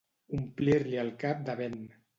[0.37, 1.79] Omplir-li el cap de vent.